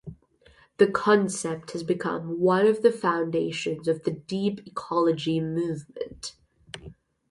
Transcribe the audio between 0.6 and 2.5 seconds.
The concept has become